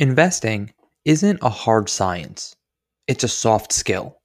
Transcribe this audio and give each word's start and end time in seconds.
Investing 0.00 0.72
isn't 1.04 1.40
a 1.42 1.50
hard 1.50 1.90
science, 1.90 2.56
it's 3.06 3.22
a 3.22 3.28
soft 3.28 3.70
skill, 3.70 4.16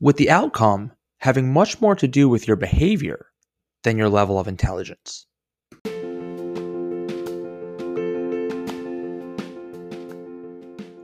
with 0.00 0.16
the 0.16 0.28
outcome 0.28 0.90
having 1.20 1.52
much 1.52 1.80
more 1.80 1.94
to 1.94 2.08
do 2.08 2.28
with 2.28 2.48
your 2.48 2.56
behavior 2.56 3.26
than 3.84 3.96
your 3.96 4.08
level 4.08 4.36
of 4.36 4.48
intelligence. 4.48 5.28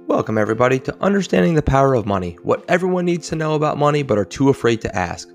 Welcome, 0.09 0.37
everybody, 0.37 0.81
to 0.81 0.97
Understanding 1.01 1.55
the 1.55 1.63
Power 1.63 1.95
of 1.95 2.07
Money 2.07 2.39
what 2.43 2.65
everyone 2.69 3.05
needs 3.05 3.29
to 3.29 3.37
know 3.37 3.55
about 3.55 3.79
money 3.79 4.03
but 4.03 4.19
are 4.19 4.25
too 4.25 4.49
afraid 4.49 4.81
to 4.81 4.97
ask. 4.97 5.29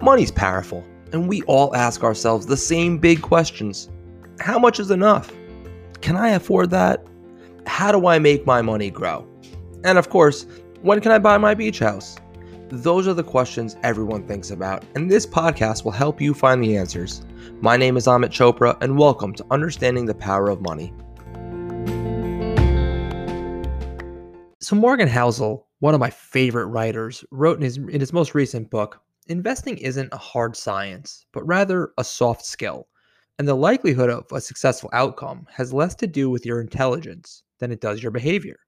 Money's 0.00 0.32
powerful, 0.32 0.82
and 1.12 1.28
we 1.28 1.42
all 1.42 1.76
ask 1.76 2.02
ourselves 2.02 2.46
the 2.46 2.56
same 2.56 2.96
big 2.96 3.20
questions 3.20 3.90
How 4.40 4.58
much 4.58 4.80
is 4.80 4.90
enough? 4.90 5.30
Can 6.00 6.16
I 6.16 6.30
afford 6.30 6.70
that? 6.70 7.06
How 7.76 7.92
do 7.92 8.06
I 8.06 8.18
make 8.18 8.46
my 8.46 8.62
money 8.62 8.90
grow? 8.90 9.28
And 9.84 9.98
of 9.98 10.08
course, 10.08 10.46
when 10.80 10.98
can 11.02 11.12
I 11.12 11.18
buy 11.18 11.36
my 11.36 11.52
beach 11.52 11.78
house? 11.78 12.16
Those 12.70 13.06
are 13.06 13.12
the 13.12 13.22
questions 13.22 13.76
everyone 13.82 14.26
thinks 14.26 14.50
about, 14.50 14.82
and 14.94 15.10
this 15.10 15.26
podcast 15.26 15.84
will 15.84 15.92
help 15.92 16.18
you 16.18 16.32
find 16.32 16.64
the 16.64 16.74
answers. 16.74 17.20
My 17.60 17.76
name 17.76 17.98
is 17.98 18.06
Amit 18.06 18.30
Chopra, 18.30 18.78
and 18.80 18.96
welcome 18.96 19.34
to 19.34 19.44
Understanding 19.50 20.06
the 20.06 20.14
Power 20.14 20.48
of 20.48 20.62
Money. 20.62 20.94
So, 24.62 24.74
Morgan 24.74 25.06
Housel, 25.06 25.66
one 25.80 25.92
of 25.92 26.00
my 26.00 26.08
favorite 26.08 26.68
writers, 26.68 27.26
wrote 27.30 27.58
in 27.58 27.62
his, 27.62 27.76
in 27.76 28.00
his 28.00 28.14
most 28.14 28.34
recent 28.34 28.70
book 28.70 29.02
Investing 29.26 29.76
isn't 29.76 30.14
a 30.14 30.16
hard 30.16 30.56
science, 30.56 31.26
but 31.30 31.46
rather 31.46 31.90
a 31.98 32.04
soft 32.04 32.46
skill. 32.46 32.88
And 33.38 33.46
the 33.46 33.54
likelihood 33.54 34.08
of 34.08 34.24
a 34.32 34.40
successful 34.40 34.88
outcome 34.94 35.46
has 35.52 35.74
less 35.74 35.94
to 35.96 36.06
do 36.06 36.30
with 36.30 36.46
your 36.46 36.62
intelligence 36.62 37.42
than 37.58 37.72
it 37.72 37.80
does 37.80 38.02
your 38.02 38.12
behavior. 38.12 38.58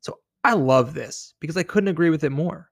So, 0.00 0.18
I 0.44 0.54
love 0.54 0.94
this 0.94 1.34
because 1.40 1.56
I 1.56 1.62
couldn't 1.62 1.88
agree 1.88 2.10
with 2.10 2.24
it 2.24 2.30
more. 2.30 2.70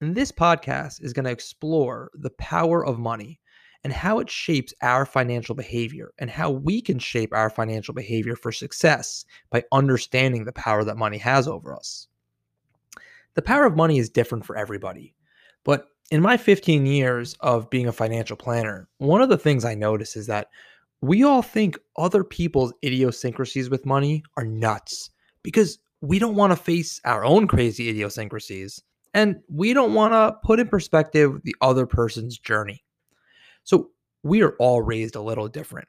And 0.00 0.14
this 0.14 0.32
podcast 0.32 1.02
is 1.02 1.12
going 1.12 1.24
to 1.24 1.30
explore 1.30 2.10
the 2.14 2.30
power 2.30 2.84
of 2.84 2.98
money 2.98 3.40
and 3.84 3.92
how 3.92 4.18
it 4.18 4.30
shapes 4.30 4.74
our 4.82 5.04
financial 5.04 5.54
behavior 5.54 6.12
and 6.18 6.30
how 6.30 6.50
we 6.50 6.80
can 6.80 6.98
shape 6.98 7.32
our 7.32 7.50
financial 7.50 7.94
behavior 7.94 8.34
for 8.34 8.50
success 8.50 9.24
by 9.50 9.62
understanding 9.72 10.44
the 10.44 10.52
power 10.52 10.84
that 10.84 10.96
money 10.96 11.18
has 11.18 11.46
over 11.46 11.74
us. 11.74 12.08
The 13.34 13.42
power 13.42 13.66
of 13.66 13.76
money 13.76 13.98
is 13.98 14.08
different 14.08 14.44
for 14.44 14.56
everybody. 14.56 15.14
But 15.64 15.88
in 16.10 16.22
my 16.22 16.36
15 16.36 16.86
years 16.86 17.34
of 17.40 17.68
being 17.70 17.86
a 17.86 17.92
financial 17.92 18.36
planner, 18.36 18.88
one 18.98 19.22
of 19.22 19.28
the 19.28 19.38
things 19.38 19.64
I 19.64 19.74
notice 19.74 20.16
is 20.16 20.26
that 20.26 20.48
we 21.04 21.22
all 21.22 21.42
think 21.42 21.78
other 21.96 22.24
people's 22.24 22.72
idiosyncrasies 22.82 23.68
with 23.68 23.84
money 23.84 24.22
are 24.36 24.44
nuts 24.44 25.10
because 25.42 25.78
we 26.00 26.18
don't 26.18 26.34
want 26.34 26.50
to 26.50 26.56
face 26.56 27.00
our 27.04 27.24
own 27.24 27.46
crazy 27.46 27.88
idiosyncrasies 27.88 28.82
and 29.12 29.36
we 29.48 29.74
don't 29.74 29.92
want 29.92 30.12
to 30.14 30.38
put 30.42 30.60
in 30.60 30.66
perspective 30.66 31.40
the 31.44 31.54
other 31.60 31.86
person's 31.86 32.38
journey. 32.38 32.82
So 33.64 33.90
we 34.22 34.42
are 34.42 34.56
all 34.58 34.80
raised 34.80 35.14
a 35.14 35.20
little 35.20 35.46
different 35.46 35.88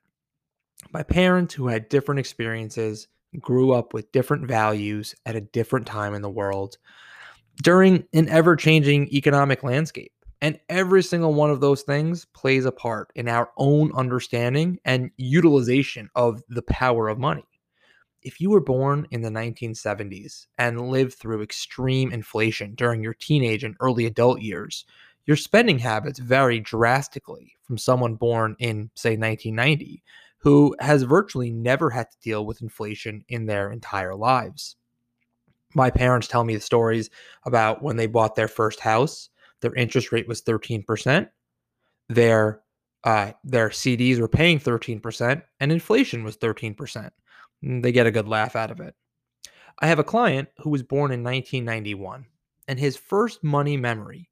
by 0.92 1.04
parents 1.04 1.54
who 1.54 1.68
had 1.68 1.90
different 1.90 2.20
experiences, 2.20 3.08
grew 3.40 3.74
up 3.74 3.94
with 3.94 4.12
different 4.12 4.48
values 4.48 5.14
at 5.26 5.36
a 5.36 5.42
different 5.42 5.86
time 5.86 6.14
in 6.14 6.22
the 6.22 6.30
world 6.30 6.78
during 7.64 8.06
an 8.14 8.30
ever 8.30 8.56
changing 8.56 9.08
economic 9.14 9.64
landscape. 9.64 10.12
And 10.46 10.60
every 10.70 11.02
single 11.02 11.34
one 11.34 11.50
of 11.50 11.60
those 11.60 11.82
things 11.82 12.26
plays 12.26 12.66
a 12.66 12.72
part 12.72 13.12
in 13.16 13.28
our 13.28 13.50
own 13.58 13.92
understanding 13.96 14.80
and 14.86 15.10
utilization 15.18 16.10
of 16.16 16.44
the 16.48 16.62
power 16.62 17.10
of 17.10 17.18
money 17.18 17.46
if 18.26 18.42
you 18.42 18.50
were 18.50 18.60
born 18.60 19.08
in 19.12 19.22
the 19.22 19.30
1970s 19.30 20.48
and 20.58 20.90
lived 20.90 21.14
through 21.14 21.44
extreme 21.44 22.12
inflation 22.12 22.74
during 22.74 23.02
your 23.02 23.14
teenage 23.14 23.64
and 23.64 23.78
early 23.80 24.08
adult 24.08 24.42
years, 24.42 24.84
your 25.26 25.38
spending 25.38 25.78
habits 25.78 26.18
vary 26.18 26.60
drastically 26.60 27.54
from 27.62 27.78
someone 27.78 28.16
born 28.16 28.56
in, 28.58 28.90
say, 28.96 29.12
1990, 29.12 30.02
who 30.40 30.76
has 30.80 31.04
virtually 31.04 31.52
never 31.52 31.92
had 31.92 32.10
to 32.10 32.18
deal 32.24 32.48
with 32.48 32.64
inflation 32.64 33.24
in 33.30 33.46
their 33.46 33.72
entire 33.72 34.16
lives. 34.16 34.76
My 35.76 35.92
parents 35.92 36.28
tell 36.28 36.44
me 36.44 36.56
the 36.56 36.62
stories 36.62 37.12
about 37.46 37.84
when 37.84 37.96
they 37.96 38.08
bought 38.08 38.36
their 38.36 38.48
first 38.48 38.80
house, 38.80 39.30
their 39.66 39.74
interest 39.74 40.12
rate 40.12 40.28
was 40.28 40.44
13%, 40.44 41.28
their 42.08 42.62
uh, 43.04 43.32
their 43.44 43.70
CDs 43.70 44.20
were 44.20 44.28
paying 44.28 44.60
13%, 44.60 45.42
and 45.60 45.72
inflation 45.72 46.24
was 46.24 46.38
13%. 46.38 47.10
Mm, 47.64 47.84
they 47.84 47.92
get 47.92 48.08
a 48.08 48.12
good 48.12 48.28
laugh 48.28 48.56
out 48.56 48.72
of 48.72 48.80
it. 48.80 48.96
I 49.80 49.88
have 49.88 50.00
a 50.00 50.04
client 50.04 50.50
who 50.58 50.70
was 50.70 50.84
born 50.84 51.12
in 51.12 51.24
1991, 51.24 52.26
and 52.68 52.80
his 52.80 52.96
first 52.96 53.44
money 53.44 53.76
memory 53.76 54.30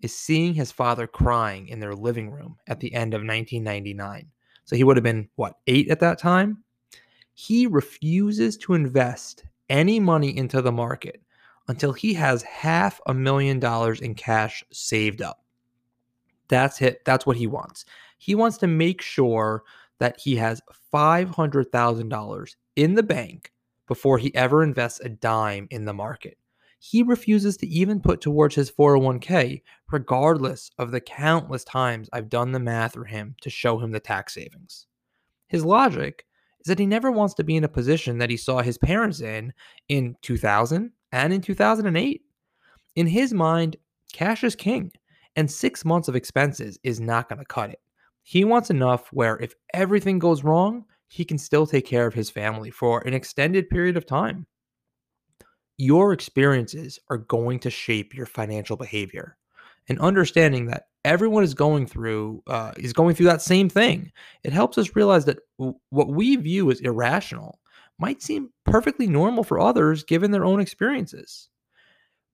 is 0.00 0.16
seeing 0.16 0.54
his 0.54 0.72
father 0.72 1.06
crying 1.06 1.68
in 1.68 1.80
their 1.80 1.94
living 1.94 2.30
room 2.30 2.56
at 2.68 2.80
the 2.80 2.92
end 2.94 3.14
of 3.14 3.20
1999. 3.20 4.28
So 4.64 4.76
he 4.76 4.84
would 4.84 4.96
have 4.96 5.04
been, 5.04 5.28
what, 5.36 5.54
eight 5.66 5.88
at 5.88 6.00
that 6.00 6.18
time? 6.18 6.64
He 7.34 7.66
refuses 7.66 8.56
to 8.58 8.74
invest 8.74 9.44
any 9.68 9.98
money 10.00 10.36
into 10.36 10.62
the 10.62 10.72
market 10.72 11.20
until 11.68 11.92
he 11.92 12.14
has 12.14 12.42
half 12.42 13.00
a 13.06 13.14
million 13.14 13.60
dollars 13.60 14.00
in 14.00 14.14
cash 14.14 14.64
saved 14.72 15.22
up. 15.22 15.44
That's 16.48 16.80
it. 16.80 17.04
That's 17.04 17.26
what 17.26 17.36
he 17.36 17.46
wants. 17.46 17.84
He 18.16 18.34
wants 18.34 18.56
to 18.58 18.66
make 18.66 19.02
sure 19.02 19.64
that 19.98 20.18
he 20.18 20.36
has 20.36 20.62
$500,000 20.92 22.54
in 22.76 22.94
the 22.94 23.02
bank 23.02 23.52
before 23.86 24.18
he 24.18 24.34
ever 24.34 24.62
invests 24.62 25.00
a 25.00 25.08
dime 25.08 25.68
in 25.70 25.84
the 25.84 25.92
market. 25.92 26.38
He 26.78 27.02
refuses 27.02 27.56
to 27.58 27.66
even 27.66 28.00
put 28.00 28.20
towards 28.20 28.54
his 28.54 28.70
401k, 28.70 29.62
regardless 29.90 30.70
of 30.78 30.90
the 30.90 31.00
countless 31.00 31.64
times 31.64 32.08
I've 32.12 32.28
done 32.28 32.52
the 32.52 32.60
math 32.60 32.94
for 32.94 33.04
him 33.04 33.34
to 33.40 33.50
show 33.50 33.78
him 33.78 33.90
the 33.90 34.00
tax 34.00 34.34
savings. 34.34 34.86
His 35.48 35.64
logic 35.64 36.24
is 36.60 36.66
that 36.66 36.78
he 36.78 36.86
never 36.86 37.10
wants 37.10 37.34
to 37.34 37.44
be 37.44 37.56
in 37.56 37.64
a 37.64 37.68
position 37.68 38.18
that 38.18 38.30
he 38.30 38.36
saw 38.36 38.62
his 38.62 38.78
parents 38.78 39.20
in 39.20 39.52
in 39.88 40.16
2000 40.22 40.92
and 41.12 41.32
in 41.32 41.40
2008. 41.40 42.22
In 42.96 43.06
his 43.06 43.32
mind, 43.32 43.76
cash 44.12 44.42
is 44.44 44.56
king, 44.56 44.92
and 45.36 45.50
six 45.50 45.84
months 45.84 46.08
of 46.08 46.16
expenses 46.16 46.78
is 46.82 47.00
not 47.00 47.28
going 47.28 47.38
to 47.38 47.44
cut 47.44 47.70
it. 47.70 47.80
He 48.22 48.44
wants 48.44 48.70
enough 48.70 49.08
where 49.12 49.38
if 49.38 49.54
everything 49.72 50.18
goes 50.18 50.44
wrong, 50.44 50.84
he 51.08 51.24
can 51.24 51.38
still 51.38 51.66
take 51.66 51.86
care 51.86 52.06
of 52.06 52.14
his 52.14 52.28
family 52.28 52.70
for 52.70 53.00
an 53.06 53.14
extended 53.14 53.70
period 53.70 53.96
of 53.96 54.06
time. 54.06 54.46
Your 55.78 56.12
experiences 56.12 56.98
are 57.08 57.18
going 57.18 57.60
to 57.60 57.70
shape 57.70 58.14
your 58.14 58.26
financial 58.26 58.76
behavior. 58.76 59.36
And 59.88 59.98
understanding 60.00 60.66
that 60.66 60.88
everyone 61.04 61.44
is 61.44 61.54
going 61.54 61.86
through 61.86 62.42
uh, 62.46 62.72
is 62.76 62.92
going 62.92 63.14
through 63.14 63.26
that 63.26 63.40
same 63.40 63.70
thing, 63.70 64.12
it 64.44 64.52
helps 64.52 64.76
us 64.76 64.94
realize 64.94 65.24
that 65.24 65.38
w- 65.58 65.78
what 65.88 66.08
we 66.08 66.36
view 66.36 66.70
as 66.70 66.80
irrational 66.80 67.58
might 67.98 68.22
seem 68.22 68.50
perfectly 68.64 69.06
normal 69.06 69.44
for 69.44 69.60
others 69.60 70.04
given 70.04 70.30
their 70.30 70.44
own 70.44 70.60
experiences. 70.60 71.48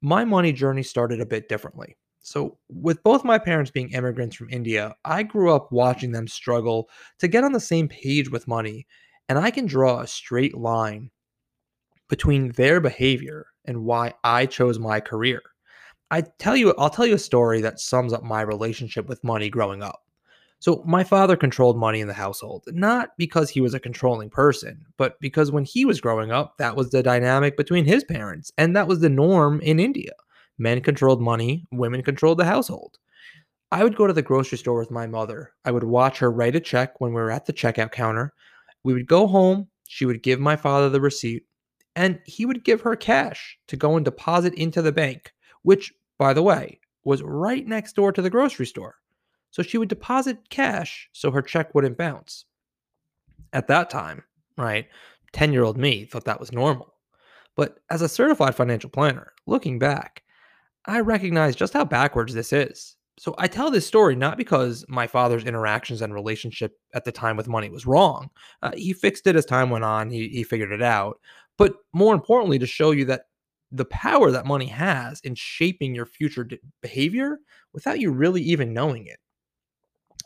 My 0.02 0.24
money 0.24 0.52
journey 0.52 0.82
started 0.82 1.20
a 1.20 1.26
bit 1.26 1.48
differently. 1.48 1.96
So, 2.20 2.58
with 2.68 3.02
both 3.02 3.24
my 3.24 3.38
parents 3.38 3.70
being 3.70 3.90
immigrants 3.90 4.36
from 4.36 4.50
India, 4.50 4.94
I 5.04 5.22
grew 5.24 5.52
up 5.52 5.72
watching 5.72 6.12
them 6.12 6.26
struggle 6.28 6.88
to 7.18 7.28
get 7.28 7.44
on 7.44 7.52
the 7.52 7.60
same 7.60 7.88
page 7.88 8.30
with 8.30 8.48
money, 8.48 8.86
and 9.28 9.38
I 9.38 9.50
can 9.50 9.66
draw 9.66 10.00
a 10.00 10.06
straight 10.06 10.56
line 10.56 11.10
between 12.08 12.52
their 12.52 12.80
behavior 12.80 13.46
and 13.66 13.84
why 13.84 14.14
I 14.22 14.46
chose 14.46 14.78
my 14.78 15.00
career. 15.00 15.42
I 16.10 16.22
tell 16.38 16.56
you 16.56 16.74
I'll 16.78 16.90
tell 16.90 17.06
you 17.06 17.16
a 17.16 17.18
story 17.18 17.60
that 17.62 17.80
sums 17.80 18.12
up 18.12 18.22
my 18.22 18.42
relationship 18.42 19.08
with 19.08 19.24
money 19.24 19.50
growing 19.50 19.82
up. 19.82 20.03
So, 20.64 20.82
my 20.86 21.04
father 21.04 21.36
controlled 21.36 21.76
money 21.76 22.00
in 22.00 22.08
the 22.08 22.14
household, 22.14 22.64
not 22.68 23.10
because 23.18 23.50
he 23.50 23.60
was 23.60 23.74
a 23.74 23.78
controlling 23.78 24.30
person, 24.30 24.86
but 24.96 25.20
because 25.20 25.52
when 25.52 25.66
he 25.66 25.84
was 25.84 26.00
growing 26.00 26.32
up, 26.32 26.56
that 26.56 26.74
was 26.74 26.88
the 26.88 27.02
dynamic 27.02 27.58
between 27.58 27.84
his 27.84 28.02
parents, 28.02 28.50
and 28.56 28.74
that 28.74 28.88
was 28.88 29.00
the 29.00 29.10
norm 29.10 29.60
in 29.60 29.78
India. 29.78 30.12
Men 30.56 30.80
controlled 30.80 31.20
money, 31.20 31.66
women 31.70 32.02
controlled 32.02 32.38
the 32.38 32.46
household. 32.46 32.96
I 33.72 33.84
would 33.84 33.94
go 33.94 34.06
to 34.06 34.14
the 34.14 34.22
grocery 34.22 34.56
store 34.56 34.78
with 34.78 34.90
my 34.90 35.06
mother. 35.06 35.52
I 35.66 35.70
would 35.70 35.84
watch 35.84 36.18
her 36.20 36.32
write 36.32 36.56
a 36.56 36.60
check 36.60 36.98
when 36.98 37.10
we 37.12 37.20
were 37.20 37.30
at 37.30 37.44
the 37.44 37.52
checkout 37.52 37.92
counter. 37.92 38.32
We 38.84 38.94
would 38.94 39.06
go 39.06 39.26
home. 39.26 39.68
She 39.86 40.06
would 40.06 40.22
give 40.22 40.40
my 40.40 40.56
father 40.56 40.88
the 40.88 41.02
receipt, 41.02 41.42
and 41.94 42.20
he 42.24 42.46
would 42.46 42.64
give 42.64 42.80
her 42.80 42.96
cash 42.96 43.58
to 43.68 43.76
go 43.76 43.96
and 43.96 44.04
deposit 44.06 44.54
into 44.54 44.80
the 44.80 44.92
bank, 44.92 45.34
which, 45.60 45.92
by 46.18 46.32
the 46.32 46.42
way, 46.42 46.80
was 47.04 47.22
right 47.22 47.66
next 47.66 47.96
door 47.96 48.12
to 48.12 48.22
the 48.22 48.30
grocery 48.30 48.64
store. 48.64 48.94
So 49.54 49.62
she 49.62 49.78
would 49.78 49.88
deposit 49.88 50.50
cash 50.50 51.08
so 51.12 51.30
her 51.30 51.40
check 51.40 51.76
wouldn't 51.76 51.96
bounce. 51.96 52.44
At 53.52 53.68
that 53.68 53.88
time, 53.88 54.24
right, 54.58 54.88
10 55.32 55.52
year 55.52 55.62
old 55.62 55.78
me 55.78 56.06
thought 56.06 56.24
that 56.24 56.40
was 56.40 56.50
normal. 56.50 56.92
But 57.54 57.78
as 57.88 58.02
a 58.02 58.08
certified 58.08 58.56
financial 58.56 58.90
planner, 58.90 59.32
looking 59.46 59.78
back, 59.78 60.24
I 60.86 60.98
recognize 60.98 61.54
just 61.54 61.72
how 61.72 61.84
backwards 61.84 62.34
this 62.34 62.52
is. 62.52 62.96
So 63.16 63.36
I 63.38 63.46
tell 63.46 63.70
this 63.70 63.86
story 63.86 64.16
not 64.16 64.38
because 64.38 64.84
my 64.88 65.06
father's 65.06 65.44
interactions 65.44 66.02
and 66.02 66.12
relationship 66.12 66.76
at 66.92 67.04
the 67.04 67.12
time 67.12 67.36
with 67.36 67.46
money 67.46 67.68
was 67.68 67.86
wrong. 67.86 68.30
Uh, 68.60 68.72
he 68.74 68.92
fixed 68.92 69.28
it 69.28 69.36
as 69.36 69.46
time 69.46 69.70
went 69.70 69.84
on, 69.84 70.10
he, 70.10 70.30
he 70.30 70.42
figured 70.42 70.72
it 70.72 70.82
out. 70.82 71.20
but 71.58 71.76
more 71.92 72.12
importantly, 72.12 72.58
to 72.58 72.66
show 72.66 72.90
you 72.90 73.04
that 73.04 73.26
the 73.70 73.84
power 73.84 74.32
that 74.32 74.46
money 74.46 74.66
has 74.66 75.20
in 75.20 75.36
shaping 75.36 75.94
your 75.94 76.06
future 76.06 76.48
behavior 76.80 77.38
without 77.72 78.00
you 78.00 78.10
really 78.10 78.42
even 78.42 78.74
knowing 78.74 79.06
it. 79.06 79.20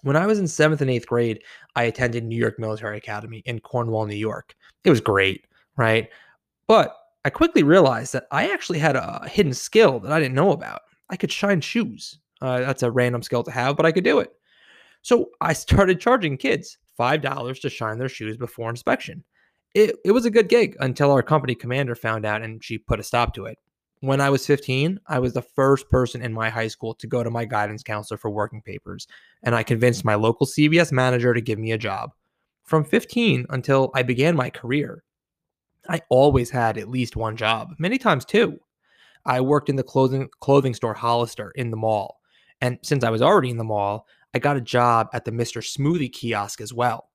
When 0.02 0.16
I 0.16 0.26
was 0.26 0.38
in 0.38 0.46
seventh 0.46 0.80
and 0.80 0.90
eighth 0.90 1.06
grade, 1.06 1.42
I 1.74 1.84
attended 1.84 2.24
New 2.24 2.36
York 2.36 2.58
Military 2.58 2.98
Academy 2.98 3.42
in 3.46 3.60
Cornwall, 3.60 4.06
New 4.06 4.16
York. 4.16 4.54
It 4.84 4.90
was 4.90 5.00
great, 5.00 5.46
right? 5.76 6.08
But 6.66 6.96
I 7.24 7.30
quickly 7.30 7.62
realized 7.62 8.12
that 8.12 8.26
I 8.30 8.50
actually 8.50 8.78
had 8.78 8.96
a 8.96 9.28
hidden 9.28 9.52
skill 9.52 9.98
that 10.00 10.12
I 10.12 10.20
didn't 10.20 10.34
know 10.34 10.52
about. 10.52 10.82
I 11.10 11.16
could 11.16 11.32
shine 11.32 11.60
shoes. 11.60 12.18
Uh, 12.40 12.60
that's 12.60 12.82
a 12.82 12.90
random 12.90 13.22
skill 13.22 13.42
to 13.42 13.50
have, 13.50 13.76
but 13.76 13.86
I 13.86 13.92
could 13.92 14.04
do 14.04 14.20
it. 14.20 14.30
So 15.02 15.30
I 15.40 15.52
started 15.52 16.00
charging 16.00 16.36
kids 16.36 16.78
$5 16.98 17.60
to 17.60 17.70
shine 17.70 17.98
their 17.98 18.08
shoes 18.08 18.36
before 18.36 18.70
inspection. 18.70 19.24
It, 19.74 19.96
it 20.04 20.12
was 20.12 20.24
a 20.24 20.30
good 20.30 20.48
gig 20.48 20.76
until 20.80 21.10
our 21.10 21.22
company 21.22 21.54
commander 21.54 21.94
found 21.94 22.24
out 22.24 22.42
and 22.42 22.62
she 22.62 22.78
put 22.78 23.00
a 23.00 23.02
stop 23.02 23.34
to 23.34 23.46
it. 23.46 23.58
When 24.00 24.20
I 24.20 24.30
was 24.30 24.46
15, 24.46 25.00
I 25.08 25.18
was 25.18 25.32
the 25.32 25.42
first 25.42 25.88
person 25.88 26.22
in 26.22 26.32
my 26.32 26.50
high 26.50 26.68
school 26.68 26.94
to 26.94 27.06
go 27.06 27.24
to 27.24 27.30
my 27.30 27.44
guidance 27.44 27.82
counselor 27.82 28.16
for 28.16 28.30
working 28.30 28.62
papers, 28.62 29.08
and 29.42 29.54
I 29.54 29.64
convinced 29.64 30.04
my 30.04 30.14
local 30.14 30.46
CVS 30.46 30.92
manager 30.92 31.34
to 31.34 31.40
give 31.40 31.58
me 31.58 31.72
a 31.72 31.78
job. 31.78 32.12
From 32.64 32.84
15 32.84 33.46
until 33.50 33.90
I 33.94 34.02
began 34.02 34.36
my 34.36 34.50
career, 34.50 35.02
I 35.88 36.02
always 36.10 36.50
had 36.50 36.78
at 36.78 36.90
least 36.90 37.16
one 37.16 37.36
job, 37.36 37.74
many 37.78 37.98
times 37.98 38.24
two. 38.24 38.60
I 39.24 39.40
worked 39.40 39.68
in 39.68 39.76
the 39.76 39.82
clothing 39.82 40.28
clothing 40.40 40.74
store 40.74 40.94
Hollister 40.94 41.50
in 41.56 41.70
the 41.70 41.76
mall. 41.76 42.20
And 42.60 42.78
since 42.82 43.04
I 43.04 43.10
was 43.10 43.22
already 43.22 43.50
in 43.50 43.56
the 43.56 43.64
mall, 43.64 44.06
I 44.34 44.38
got 44.38 44.56
a 44.56 44.60
job 44.60 45.08
at 45.12 45.24
the 45.24 45.32
Mr. 45.32 45.62
Smoothie 45.62 46.12
kiosk 46.12 46.60
as 46.60 46.72
well. 46.72 47.10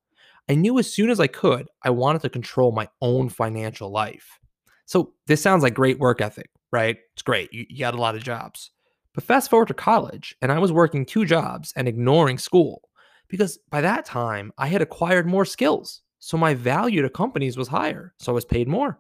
I 0.50 0.56
knew 0.56 0.77
as 0.79 0.91
soon 0.91 1.09
as 1.09 1.19
I 1.19 1.27
could, 1.27 1.69
I 1.83 1.89
wanted 1.91 2.21
to 2.24 2.29
control 2.29 2.71
my 2.71 2.89
own 3.01 3.29
financial 3.29 3.89
life. 3.89 4.39
So 4.86 5.13
this 5.27 5.41
sounds 5.41 5.63
like 5.63 5.74
great 5.74 6.00
work 6.00 6.19
ethic, 6.19 6.50
right? 6.74 6.98
It's 7.14 7.22
great. 7.22 7.54
You, 7.54 7.66
you 7.70 7.80
got 7.80 7.94
a 7.94 8.02
lot 8.02 8.16
of 8.16 8.24
jobs. 8.24 8.72
But 9.14 9.24
fast 9.24 9.52
forward 9.52 9.68
to 9.68 9.75
college, 9.75 10.36
and 10.42 10.52
I 10.52 10.58
was 10.58 10.72
working 10.72 11.06
two 11.06 11.24
jobs 11.24 11.72
and 11.75 11.88
ignoring 11.88 12.40
school 12.40 12.90
because 13.30 13.60
by 13.70 13.80
that 13.81 14.06
time 14.06 14.52
I 14.58 14.68
had 14.68 14.81
acquired 14.81 15.28
more 15.28 15.46
skills. 15.46 16.02
So 16.18 16.36
my 16.36 16.56
value 16.56 17.04
to 17.04 17.10
companies 17.10 17.58
was 17.58 17.68
higher. 17.68 18.16
So 18.18 18.31
I 18.31 18.36
was 18.36 18.46
paid 18.46 18.68
more. 18.68 18.98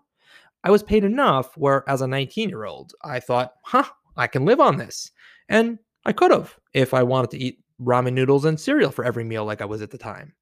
I 0.63 0.69
was 0.69 0.83
paid 0.83 1.03
enough 1.03 1.57
where, 1.57 1.83
as 1.89 2.01
a 2.01 2.07
19 2.07 2.47
year 2.47 2.65
old, 2.65 2.93
I 3.03 3.19
thought, 3.19 3.53
huh, 3.63 3.85
I 4.15 4.27
can 4.27 4.45
live 4.45 4.59
on 4.59 4.77
this. 4.77 5.11
And 5.49 5.79
I 6.05 6.13
could 6.13 6.31
have 6.31 6.57
if 6.73 6.93
I 6.93 7.01
wanted 7.01 7.31
to 7.31 7.39
eat 7.39 7.59
ramen 7.81 8.13
noodles 8.13 8.45
and 8.45 8.59
cereal 8.59 8.91
for 8.91 9.03
every 9.03 9.23
meal 9.23 9.45
like 9.45 9.61
I 9.61 9.65
was 9.65 9.81
at 9.81 9.89
the 9.89 9.97
time. 9.97 10.33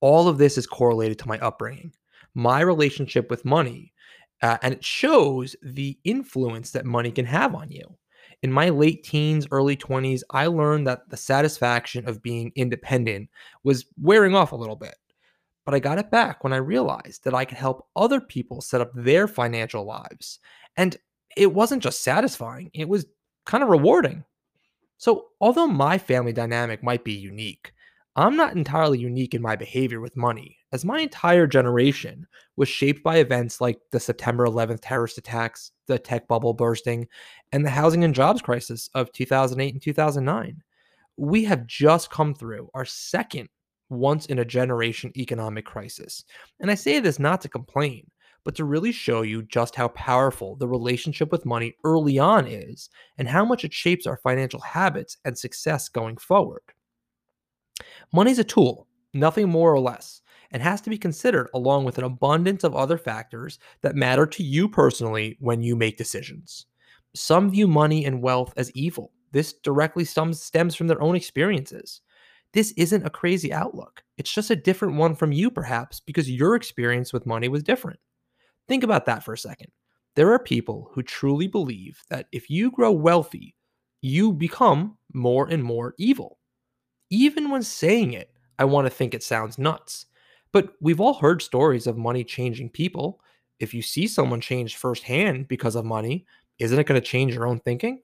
All 0.00 0.28
of 0.28 0.36
this 0.36 0.58
is 0.58 0.66
correlated 0.66 1.18
to 1.20 1.28
my 1.28 1.38
upbringing, 1.38 1.92
my 2.34 2.60
relationship 2.60 3.30
with 3.30 3.44
money, 3.46 3.94
uh, 4.44 4.58
and 4.60 4.74
it 4.74 4.84
shows 4.84 5.56
the 5.62 5.98
influence 6.04 6.70
that 6.70 6.84
money 6.84 7.10
can 7.10 7.24
have 7.24 7.54
on 7.54 7.70
you. 7.70 7.96
In 8.42 8.52
my 8.52 8.68
late 8.68 9.02
teens, 9.02 9.46
early 9.50 9.74
20s, 9.74 10.20
I 10.28 10.48
learned 10.48 10.86
that 10.86 11.08
the 11.08 11.16
satisfaction 11.16 12.06
of 12.06 12.22
being 12.22 12.52
independent 12.54 13.30
was 13.62 13.86
wearing 13.98 14.34
off 14.34 14.52
a 14.52 14.56
little 14.56 14.76
bit. 14.76 14.96
But 15.64 15.72
I 15.72 15.78
got 15.78 15.98
it 15.98 16.10
back 16.10 16.44
when 16.44 16.52
I 16.52 16.58
realized 16.58 17.24
that 17.24 17.32
I 17.32 17.46
could 17.46 17.56
help 17.56 17.86
other 17.96 18.20
people 18.20 18.60
set 18.60 18.82
up 18.82 18.90
their 18.94 19.26
financial 19.26 19.86
lives. 19.86 20.40
And 20.76 20.94
it 21.38 21.54
wasn't 21.54 21.82
just 21.82 22.02
satisfying, 22.02 22.70
it 22.74 22.86
was 22.86 23.06
kind 23.46 23.64
of 23.64 23.70
rewarding. 23.70 24.24
So, 24.98 25.28
although 25.40 25.68
my 25.68 25.96
family 25.96 26.34
dynamic 26.34 26.82
might 26.82 27.02
be 27.02 27.14
unique, 27.14 27.72
I'm 28.14 28.36
not 28.36 28.54
entirely 28.54 28.98
unique 28.98 29.32
in 29.32 29.40
my 29.40 29.56
behavior 29.56 30.02
with 30.02 30.18
money, 30.18 30.58
as 30.74 30.84
my 30.84 30.98
entire 30.98 31.46
generation 31.46 32.26
was 32.56 32.68
shaped 32.68 33.04
by 33.04 33.18
events 33.18 33.60
like 33.60 33.78
the 33.92 34.00
September 34.00 34.44
11th 34.44 34.80
terrorist 34.82 35.16
attacks, 35.16 35.70
the 35.86 35.96
tech 35.96 36.26
bubble 36.26 36.52
bursting, 36.52 37.06
and 37.52 37.64
the 37.64 37.70
housing 37.70 38.02
and 38.02 38.12
jobs 38.12 38.42
crisis 38.42 38.90
of 38.94 39.12
2008 39.12 39.72
and 39.72 39.80
2009. 39.80 40.60
We 41.16 41.44
have 41.44 41.68
just 41.68 42.10
come 42.10 42.34
through 42.34 42.70
our 42.74 42.84
second 42.84 43.48
once 43.88 44.26
in 44.26 44.40
a 44.40 44.44
generation 44.44 45.12
economic 45.16 45.64
crisis. 45.64 46.24
And 46.58 46.72
I 46.72 46.74
say 46.74 46.98
this 46.98 47.20
not 47.20 47.40
to 47.42 47.48
complain, 47.48 48.10
but 48.44 48.56
to 48.56 48.64
really 48.64 48.90
show 48.90 49.22
you 49.22 49.44
just 49.44 49.76
how 49.76 49.88
powerful 49.88 50.56
the 50.56 50.66
relationship 50.66 51.30
with 51.30 51.46
money 51.46 51.76
early 51.84 52.18
on 52.18 52.48
is 52.48 52.90
and 53.16 53.28
how 53.28 53.44
much 53.44 53.64
it 53.64 53.72
shapes 53.72 54.08
our 54.08 54.16
financial 54.16 54.60
habits 54.60 55.18
and 55.24 55.38
success 55.38 55.88
going 55.88 56.16
forward. 56.16 56.62
Money 58.12 58.32
is 58.32 58.40
a 58.40 58.44
tool, 58.44 58.88
nothing 59.12 59.48
more 59.48 59.72
or 59.72 59.78
less, 59.78 60.20
and 60.54 60.62
has 60.62 60.80
to 60.80 60.88
be 60.88 60.96
considered 60.96 61.50
along 61.52 61.84
with 61.84 61.98
an 61.98 62.04
abundance 62.04 62.64
of 62.64 62.74
other 62.74 62.96
factors 62.96 63.58
that 63.82 63.96
matter 63.96 64.24
to 64.24 64.42
you 64.42 64.68
personally 64.68 65.36
when 65.40 65.60
you 65.60 65.76
make 65.76 65.98
decisions. 65.98 66.66
Some 67.14 67.50
view 67.50 67.66
money 67.66 68.06
and 68.06 68.22
wealth 68.22 68.54
as 68.56 68.70
evil. 68.70 69.12
This 69.32 69.52
directly 69.52 70.04
stems 70.04 70.74
from 70.74 70.86
their 70.86 71.02
own 71.02 71.16
experiences. 71.16 72.00
This 72.52 72.72
isn't 72.76 73.04
a 73.04 73.10
crazy 73.10 73.52
outlook. 73.52 74.04
It's 74.16 74.32
just 74.32 74.50
a 74.50 74.56
different 74.56 74.94
one 74.94 75.16
from 75.16 75.32
you, 75.32 75.50
perhaps, 75.50 75.98
because 75.98 76.30
your 76.30 76.54
experience 76.54 77.12
with 77.12 77.26
money 77.26 77.48
was 77.48 77.64
different. 77.64 77.98
Think 78.68 78.84
about 78.84 79.06
that 79.06 79.24
for 79.24 79.34
a 79.34 79.38
second. 79.38 79.72
There 80.14 80.32
are 80.32 80.38
people 80.38 80.88
who 80.94 81.02
truly 81.02 81.48
believe 81.48 82.00
that 82.10 82.28
if 82.30 82.48
you 82.48 82.70
grow 82.70 82.92
wealthy, 82.92 83.56
you 84.02 84.32
become 84.32 84.96
more 85.12 85.48
and 85.48 85.64
more 85.64 85.94
evil. 85.98 86.38
Even 87.10 87.50
when 87.50 87.64
saying 87.64 88.12
it, 88.12 88.30
I 88.56 88.66
want 88.66 88.86
to 88.86 88.90
think 88.90 89.14
it 89.14 89.24
sounds 89.24 89.58
nuts. 89.58 90.06
But 90.54 90.68
we've 90.80 91.00
all 91.00 91.14
heard 91.14 91.42
stories 91.42 91.88
of 91.88 91.98
money 91.98 92.22
changing 92.22 92.70
people. 92.70 93.20
If 93.58 93.74
you 93.74 93.82
see 93.82 94.06
someone 94.06 94.40
change 94.40 94.76
firsthand 94.76 95.48
because 95.48 95.74
of 95.74 95.84
money, 95.84 96.26
isn't 96.60 96.78
it 96.78 96.86
going 96.86 97.00
to 97.00 97.06
change 97.06 97.34
your 97.34 97.48
own 97.48 97.58
thinking? 97.58 98.02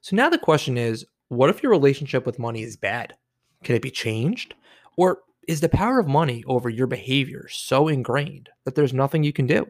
So 0.00 0.16
now 0.16 0.28
the 0.28 0.38
question 0.38 0.76
is 0.76 1.06
what 1.28 1.48
if 1.48 1.62
your 1.62 1.70
relationship 1.70 2.26
with 2.26 2.40
money 2.40 2.64
is 2.64 2.76
bad? 2.76 3.14
Can 3.62 3.76
it 3.76 3.82
be 3.82 3.92
changed? 3.92 4.54
Or 4.96 5.20
is 5.46 5.60
the 5.60 5.68
power 5.68 6.00
of 6.00 6.08
money 6.08 6.42
over 6.48 6.68
your 6.68 6.88
behavior 6.88 7.46
so 7.48 7.86
ingrained 7.86 8.48
that 8.64 8.74
there's 8.74 8.92
nothing 8.92 9.22
you 9.22 9.32
can 9.32 9.46
do? 9.46 9.68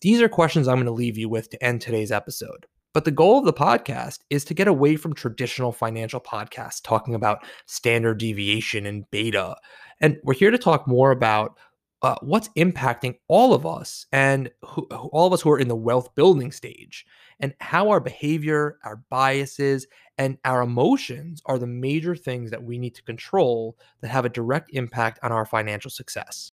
These 0.00 0.22
are 0.22 0.28
questions 0.28 0.68
I'm 0.68 0.76
going 0.76 0.86
to 0.86 0.92
leave 0.92 1.18
you 1.18 1.28
with 1.28 1.50
to 1.50 1.62
end 1.62 1.82
today's 1.82 2.10
episode. 2.10 2.64
But 2.92 3.04
the 3.04 3.10
goal 3.10 3.38
of 3.38 3.44
the 3.44 3.52
podcast 3.52 4.20
is 4.28 4.44
to 4.44 4.54
get 4.54 4.68
away 4.68 4.96
from 4.96 5.14
traditional 5.14 5.72
financial 5.72 6.20
podcasts 6.20 6.82
talking 6.82 7.14
about 7.14 7.44
standard 7.66 8.18
deviation 8.18 8.84
and 8.84 9.10
beta. 9.10 9.56
And 10.00 10.18
we're 10.24 10.34
here 10.34 10.50
to 10.50 10.58
talk 10.58 10.86
more 10.86 11.10
about 11.10 11.58
uh, 12.02 12.16
what's 12.20 12.48
impacting 12.50 13.16
all 13.28 13.54
of 13.54 13.64
us 13.64 14.06
and 14.12 14.50
who, 14.62 14.82
all 14.90 15.26
of 15.26 15.32
us 15.32 15.40
who 15.40 15.50
are 15.50 15.58
in 15.58 15.68
the 15.68 15.76
wealth 15.76 16.14
building 16.14 16.52
stage 16.52 17.06
and 17.40 17.54
how 17.60 17.88
our 17.88 18.00
behavior, 18.00 18.78
our 18.84 19.02
biases, 19.08 19.86
and 20.18 20.36
our 20.44 20.62
emotions 20.62 21.40
are 21.46 21.58
the 21.58 21.66
major 21.66 22.14
things 22.14 22.50
that 22.50 22.62
we 22.62 22.76
need 22.76 22.94
to 22.94 23.02
control 23.02 23.76
that 24.00 24.08
have 24.08 24.24
a 24.24 24.28
direct 24.28 24.70
impact 24.72 25.18
on 25.22 25.32
our 25.32 25.46
financial 25.46 25.90
success. 25.90 26.50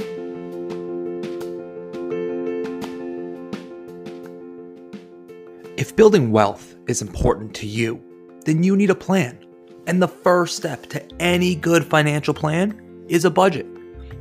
If 5.88 5.96
building 5.96 6.34
wealth 6.34 6.76
is 6.88 7.02
important 7.02 7.54
to 7.56 7.66
you, 7.66 8.04
then 8.44 8.62
you 8.62 8.76
need 8.76 8.90
a 8.90 8.94
plan. 8.96 9.40
And 9.88 10.02
the 10.02 10.08
first 10.10 10.58
step 10.58 10.86
to 10.88 11.22
any 11.22 11.56
good 11.56 11.86
financial 11.86 12.34
plan 12.34 13.06
is 13.08 13.24
a 13.24 13.32
budget. 13.32 13.66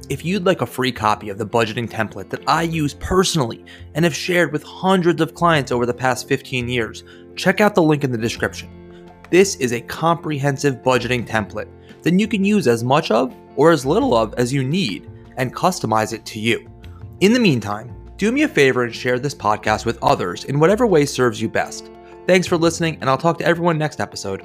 If 0.08 0.24
you'd 0.24 0.46
like 0.46 0.60
a 0.60 0.66
free 0.66 0.92
copy 0.92 1.28
of 1.28 1.38
the 1.38 1.44
budgeting 1.44 1.90
template 1.90 2.30
that 2.30 2.48
I 2.48 2.62
use 2.62 2.94
personally 2.94 3.64
and 3.94 4.04
have 4.04 4.14
shared 4.14 4.52
with 4.52 4.62
hundreds 4.62 5.20
of 5.20 5.34
clients 5.34 5.72
over 5.72 5.86
the 5.86 5.92
past 5.92 6.28
15 6.28 6.68
years, 6.68 7.02
check 7.34 7.60
out 7.60 7.74
the 7.74 7.82
link 7.82 8.04
in 8.04 8.12
the 8.12 8.16
description. 8.16 9.02
This 9.30 9.56
is 9.56 9.72
a 9.72 9.80
comprehensive 9.80 10.76
budgeting 10.84 11.26
template 11.26 11.68
that 12.02 12.20
you 12.20 12.28
can 12.28 12.44
use 12.44 12.68
as 12.68 12.84
much 12.84 13.10
of 13.10 13.34
or 13.56 13.72
as 13.72 13.84
little 13.84 14.14
of 14.14 14.34
as 14.34 14.52
you 14.52 14.62
need 14.62 15.10
and 15.36 15.52
customize 15.52 16.12
it 16.12 16.24
to 16.26 16.38
you. 16.38 16.70
In 17.18 17.32
the 17.32 17.40
meantime, 17.40 17.92
do 18.16 18.32
me 18.32 18.42
a 18.42 18.48
favor 18.48 18.84
and 18.84 18.94
share 18.94 19.18
this 19.18 19.34
podcast 19.34 19.84
with 19.84 19.98
others 20.02 20.44
in 20.44 20.58
whatever 20.58 20.86
way 20.86 21.04
serves 21.04 21.40
you 21.40 21.48
best. 21.48 21.90
Thanks 22.26 22.46
for 22.46 22.56
listening, 22.56 22.98
and 23.00 23.10
I'll 23.10 23.18
talk 23.18 23.38
to 23.38 23.46
everyone 23.46 23.78
next 23.78 24.00
episode. 24.00 24.42